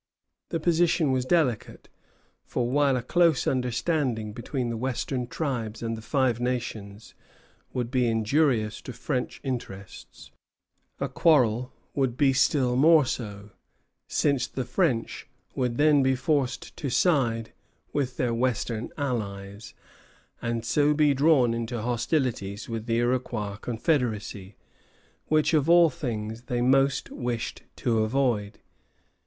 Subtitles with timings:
[0.49, 1.87] The position was delicate,
[2.43, 7.13] for while a close understanding between the western tribes and the Five Nations
[7.71, 10.31] would be injurious to French interests,
[10.99, 13.51] a quarrel would be still more so,
[14.07, 17.53] since the French would then be forced to side
[17.93, 19.75] with their western allies,
[20.41, 24.55] and so be drawn into hostilities with the Iroquois confederacy,
[25.27, 28.57] which of all things they most wished to avoid.